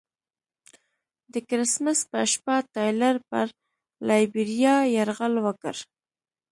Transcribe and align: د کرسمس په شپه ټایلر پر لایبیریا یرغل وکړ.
د 1.33 1.35
کرسمس 1.49 1.99
په 2.11 2.19
شپه 2.31 2.55
ټایلر 2.73 3.15
پر 3.29 3.45
لایبیریا 4.07 4.75
یرغل 4.95 5.33
وکړ. 5.45 5.75